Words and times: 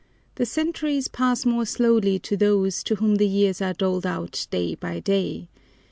The 0.33 0.47
centuries 0.47 1.07
pass 1.09 1.45
more 1.45 1.63
slowly 1.67 2.17
to 2.17 2.35
those 2.35 2.81
to 2.85 2.95
whom 2.95 3.17
the 3.17 3.27
years 3.27 3.61
are 3.61 3.73
doled 3.75 4.07
out 4.07 4.47
day 4.49 4.73
by 4.73 4.99
day. 4.99 5.47